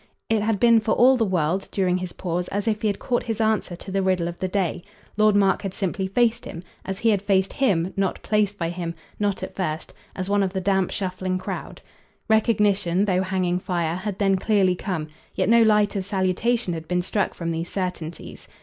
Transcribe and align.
It 0.29 0.41
had 0.41 0.59
been 0.59 0.79
for 0.79 0.93
all 0.93 1.15
the 1.15 1.23
world, 1.25 1.69
during 1.71 1.97
his 1.97 2.11
pause, 2.11 2.47
as 2.47 2.67
if 2.67 2.81
he 2.81 2.87
had 2.87 2.97
caught 2.97 3.21
his 3.21 3.39
answer 3.39 3.75
to 3.75 3.91
the 3.91 4.01
riddle 4.01 4.27
of 4.27 4.39
the 4.39 4.47
day. 4.47 4.81
Lord 5.15 5.35
Mark 5.35 5.61
had 5.61 5.75
simply 5.75 6.07
faced 6.07 6.43
him 6.45 6.63
as 6.83 6.97
he 6.97 7.09
had 7.11 7.21
faced 7.21 7.53
HIM, 7.53 7.93
not 7.95 8.19
placed 8.23 8.57
by 8.57 8.69
him, 8.69 8.95
not 9.19 9.43
at 9.43 9.55
first 9.55 9.93
as 10.15 10.27
one 10.27 10.41
of 10.41 10.53
the 10.53 10.59
damp 10.59 10.89
shuffling 10.89 11.37
crowd. 11.37 11.83
Recognition, 12.27 13.05
though 13.05 13.21
hanging 13.21 13.59
fire, 13.59 13.93
had 13.97 14.17
then 14.17 14.37
clearly 14.37 14.73
come; 14.73 15.07
yet 15.35 15.47
no 15.49 15.61
light 15.61 15.95
of 15.95 16.03
salutation 16.03 16.73
had 16.73 16.87
been 16.87 17.03
struck 17.03 17.35
from 17.35 17.51
these 17.51 17.69
certainties. 17.69 18.47